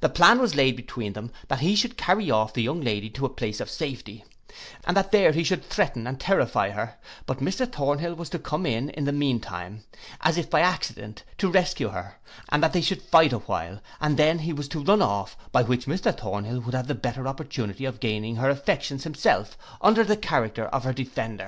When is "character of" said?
20.18-20.84